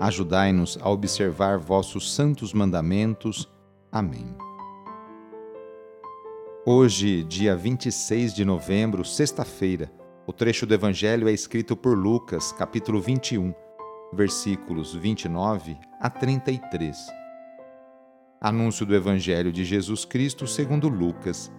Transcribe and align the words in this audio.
Ajudai-nos 0.00 0.78
a 0.80 0.88
observar 0.88 1.58
vossos 1.58 2.14
santos 2.14 2.54
mandamentos. 2.54 3.46
Amém. 3.92 4.34
Hoje, 6.64 7.22
dia 7.22 7.54
26 7.54 8.32
de 8.32 8.42
novembro, 8.42 9.04
sexta-feira, 9.04 9.92
o 10.26 10.32
trecho 10.32 10.64
do 10.64 10.72
Evangelho 10.72 11.28
é 11.28 11.32
escrito 11.32 11.76
por 11.76 11.98
Lucas, 11.98 12.50
capítulo 12.50 12.98
21, 12.98 13.52
versículos 14.10 14.94
29 14.94 15.76
a 16.00 16.08
33. 16.08 16.96
Anúncio 18.40 18.86
do 18.86 18.94
Evangelho 18.94 19.52
de 19.52 19.66
Jesus 19.66 20.06
Cristo 20.06 20.46
segundo 20.46 20.88
Lucas. 20.88 21.52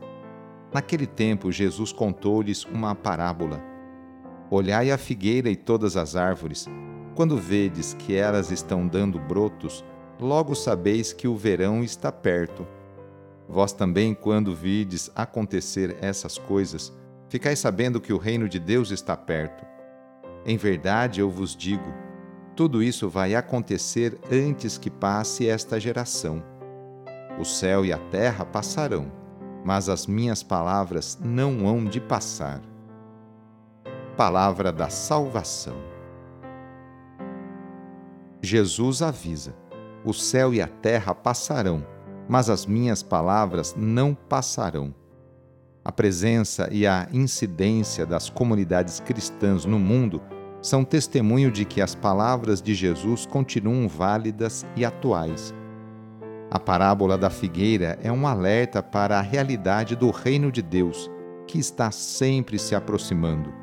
Naquele 0.74 1.06
tempo, 1.06 1.52
Jesus 1.52 1.92
contou-lhes 1.92 2.66
uma 2.66 2.96
parábola. 2.96 3.62
Olhai 4.50 4.90
a 4.90 4.98
figueira 4.98 5.48
e 5.48 5.56
todas 5.56 5.96
as 5.96 6.16
árvores 6.16 6.68
quando 7.22 7.38
vedes 7.38 7.94
que 7.94 8.16
elas 8.16 8.50
estão 8.50 8.88
dando 8.88 9.20
brotos, 9.20 9.86
logo 10.20 10.56
sabeis 10.56 11.14
que 11.14 11.28
o 11.28 11.38
verão 11.38 11.84
está 11.84 12.12
perto. 12.12 12.68
Vós 13.48 13.72
também, 13.72 14.16
quando 14.16 14.56
vides 14.56 15.12
acontecer 15.16 15.96
essas 16.02 16.40
coisas, 16.40 16.92
ficais 17.30 17.60
sabendo 17.60 18.02
que 18.02 18.12
o 18.12 18.18
reino 18.18 18.50
de 18.50 18.58
Deus 18.58 18.90
está 18.90 19.16
perto. 19.16 19.64
Em 20.48 20.58
verdade, 20.58 21.22
eu 21.22 21.30
vos 21.30 21.56
digo, 21.56 21.94
tudo 22.56 22.82
isso 22.82 23.08
vai 23.08 23.36
acontecer 23.36 24.20
antes 24.32 24.80
que 24.80 24.90
passe 24.90 25.48
esta 25.48 25.80
geração. 25.80 26.44
O 27.40 27.46
céu 27.46 27.86
e 27.86 27.94
a 27.94 28.00
terra 28.00 28.44
passarão, 28.44 29.12
mas 29.64 29.90
as 29.90 30.08
minhas 30.08 30.42
palavras 30.42 31.20
não 31.24 31.68
hão 31.68 31.86
de 31.86 32.02
passar. 32.02 32.60
Palavra 34.18 34.72
da 34.72 34.90
Salvação. 34.90 36.01
Jesus 38.42 39.02
avisa: 39.02 39.54
O 40.04 40.14
céu 40.14 40.54
e 40.54 40.62
a 40.62 40.68
terra 40.68 41.14
passarão, 41.14 41.86
mas 42.28 42.50
as 42.50 42.66
minhas 42.66 43.04
palavras 43.04 43.76
não 43.78 44.16
passarão. 44.16 44.94
A 45.84 45.92
presença 45.92 46.68
e 46.72 46.86
a 46.86 47.08
incidência 47.12 48.06
das 48.06 48.30
comunidades 48.30 49.00
cristãs 49.00 49.66
no 49.66 49.80
mundo 49.80 50.22
são 50.62 50.84
testemunho 50.84 51.52
de 51.52 51.66
que 51.66 51.82
as 51.82 51.96
palavras 51.96 52.62
de 52.62 52.76
Jesus 52.76 53.26
continuam 53.26 53.88
válidas 53.88 54.66
e 54.76 54.86
atuais. 54.86 55.54
A 56.52 56.60
parábola 56.60 57.18
da 57.18 57.30
figueira 57.30 57.98
é 58.04 58.12
um 58.12 58.28
alerta 58.28 58.84
para 58.84 59.18
a 59.18 59.22
realidade 59.22 59.96
do 59.96 60.12
reino 60.12 60.52
de 60.52 60.62
Deus, 60.62 61.10
que 61.48 61.58
está 61.58 61.90
sempre 61.90 62.60
se 62.60 62.76
aproximando. 62.76 63.61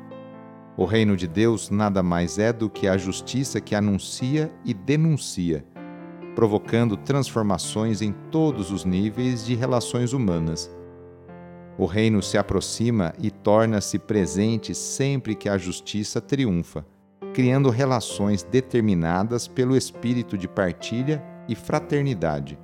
O 0.79 0.85
reino 0.85 1.17
de 1.17 1.27
Deus 1.27 1.69
nada 1.69 2.01
mais 2.01 2.39
é 2.39 2.53
do 2.53 2.69
que 2.69 2.87
a 2.87 2.95
justiça 2.95 3.59
que 3.59 3.75
anuncia 3.75 4.49
e 4.63 4.73
denuncia, 4.73 5.65
provocando 6.33 6.95
transformações 6.95 8.01
em 8.01 8.13
todos 8.31 8.71
os 8.71 8.85
níveis 8.85 9.45
de 9.45 9.55
relações 9.55 10.13
humanas. 10.13 10.71
O 11.77 11.85
reino 11.85 12.23
se 12.23 12.37
aproxima 12.37 13.13
e 13.19 13.29
torna-se 13.29 13.99
presente 13.99 14.73
sempre 14.73 15.35
que 15.35 15.49
a 15.49 15.57
justiça 15.57 16.21
triunfa, 16.21 16.85
criando 17.33 17.69
relações 17.69 18.41
determinadas 18.41 19.49
pelo 19.49 19.75
espírito 19.75 20.37
de 20.37 20.47
partilha 20.47 21.21
e 21.49 21.55
fraternidade, 21.55 22.57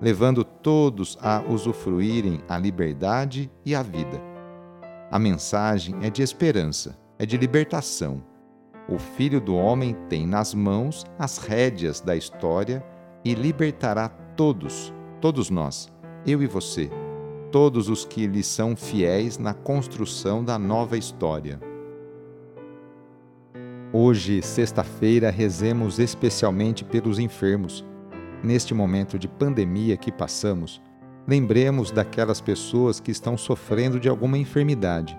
levando 0.00 0.44
todos 0.44 1.18
a 1.20 1.42
usufruírem 1.48 2.40
a 2.48 2.56
liberdade 2.56 3.50
e 3.66 3.74
a 3.74 3.82
vida. 3.82 4.22
A 5.10 5.18
mensagem 5.18 5.96
é 6.00 6.08
de 6.08 6.22
esperança 6.22 7.09
é 7.20 7.26
de 7.26 7.36
libertação. 7.36 8.22
O 8.88 8.98
Filho 8.98 9.42
do 9.42 9.54
Homem 9.54 9.94
tem 10.08 10.26
nas 10.26 10.54
mãos 10.54 11.04
as 11.18 11.36
rédeas 11.36 12.00
da 12.00 12.16
história 12.16 12.82
e 13.22 13.34
libertará 13.34 14.08
todos, 14.08 14.90
todos 15.20 15.50
nós, 15.50 15.92
eu 16.26 16.42
e 16.42 16.46
você, 16.46 16.90
todos 17.52 17.90
os 17.90 18.06
que 18.06 18.26
lhe 18.26 18.42
são 18.42 18.74
fiéis 18.74 19.36
na 19.36 19.52
construção 19.52 20.42
da 20.42 20.58
nova 20.58 20.96
história. 20.96 21.60
Hoje, 23.92 24.40
sexta-feira, 24.40 25.30
rezemos 25.30 25.98
especialmente 25.98 26.86
pelos 26.86 27.18
enfermos. 27.18 27.84
Neste 28.42 28.72
momento 28.72 29.18
de 29.18 29.28
pandemia 29.28 29.94
que 29.98 30.10
passamos, 30.10 30.80
lembremos 31.28 31.90
daquelas 31.90 32.40
pessoas 32.40 32.98
que 32.98 33.10
estão 33.10 33.36
sofrendo 33.36 34.00
de 34.00 34.08
alguma 34.08 34.38
enfermidade 34.38 35.18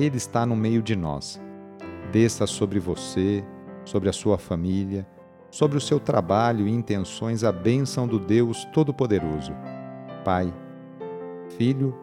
Ele 0.00 0.16
está 0.16 0.46
no 0.46 0.56
meio 0.56 0.82
de 0.82 0.96
nós. 0.96 1.38
Desça 2.10 2.46
sobre 2.46 2.78
você, 2.78 3.44
sobre 3.84 4.08
a 4.08 4.12
sua 4.14 4.38
família, 4.38 5.06
sobre 5.50 5.76
o 5.76 5.80
seu 5.80 6.00
trabalho 6.00 6.66
e 6.66 6.70
intenções 6.70 7.44
a 7.44 7.52
bênção 7.52 8.08
do 8.08 8.18
Deus 8.18 8.64
Todo-Poderoso, 8.72 9.52
Pai, 10.24 10.50
Filho 11.58 11.94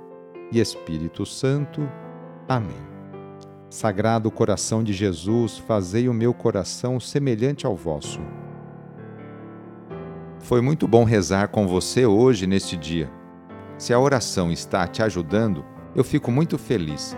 e 0.52 0.60
Espírito 0.60 1.26
Santo. 1.26 1.90
Amém. 2.48 2.86
Sagrado 3.68 4.30
coração 4.30 4.84
de 4.84 4.94
Jesus, 4.94 5.58
fazei 5.58 6.08
o 6.08 6.14
meu 6.14 6.36
coração 6.36 7.00
semelhante 7.00 7.66
ao 7.66 7.76
vosso. 7.76 8.20
Foi 10.40 10.62
muito 10.62 10.88
bom 10.88 11.04
rezar 11.04 11.48
com 11.48 11.68
você 11.68 12.06
hoje 12.06 12.46
neste 12.46 12.78
dia. 12.78 13.12
Se 13.76 13.92
a 13.92 14.00
oração 14.00 14.52
está 14.52 14.86
te 14.86 15.02
ajudando, 15.02 15.66
eu 15.96 16.04
fico 16.04 16.32
muito 16.32 16.60
feliz. 16.60 17.18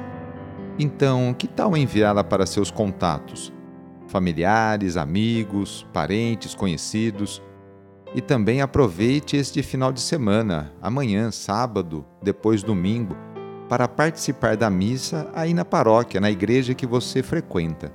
Então, 0.80 1.36
que 1.38 1.48
tal 1.48 1.76
enviá-la 1.78 2.24
para 2.24 2.46
seus 2.46 2.72
contatos? 2.72 3.54
familiares, 4.10 4.98
amigos, 4.98 5.88
parentes, 5.94 6.54
conhecidos. 6.54 7.42
E 8.14 8.22
também 8.22 8.62
aproveite 8.62 9.38
este 9.38 9.62
final 9.62 9.94
de 9.94 10.02
semana, 10.02 10.74
amanhã, 10.82 11.30
sábado, 11.30 12.04
depois 12.22 12.64
domingo, 12.64 13.16
para 13.70 13.88
participar 13.88 14.58
da 14.58 14.68
missa 14.68 15.30
aí 15.34 15.54
na 15.54 15.64
paróquia, 15.64 16.20
na 16.20 16.32
igreja 16.32 16.74
que 16.74 16.88
você 16.88 17.22
frequenta. 17.22 17.94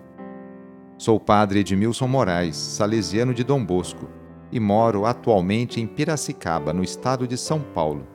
Sou 0.97 1.17
o 1.17 1.21
padre 1.21 1.59
Edmilson 1.59 2.07
Moraes, 2.07 2.57
salesiano 2.57 3.35
de 3.35 3.43
Dom 3.43 3.65
Bosco, 3.65 4.09
e 4.53 4.61
moro 4.61 5.05
atualmente 5.05 5.81
em 5.81 5.87
Piracicaba, 5.87 6.73
no 6.73 6.85
estado 6.85 7.27
de 7.27 7.37
São 7.37 7.61
Paulo. 7.61 8.07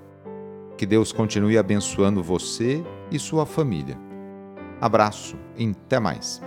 Que 0.77 0.85
Deus 0.85 1.11
continue 1.11 1.57
abençoando 1.57 2.23
você 2.23 2.81
e 3.11 3.19
sua 3.19 3.45
família. 3.45 4.08
Abraço 4.81 5.37
e 5.57 5.69
até 5.69 5.99
mais. 5.99 6.41